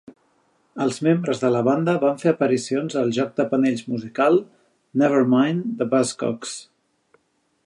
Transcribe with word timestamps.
Els 0.85 0.95
membres 1.07 1.43
de 1.43 1.51
la 1.55 1.61
banda 1.67 1.93
van 2.05 2.17
fer 2.23 2.31
aparicions 2.33 2.97
al 3.03 3.13
joc 3.19 3.37
de 3.41 3.47
panells 3.53 3.87
musicals 3.93 4.43
"Never 5.03 5.25
Mind 5.39 5.71
the 5.83 5.93
Buzzcocks". 5.95 6.61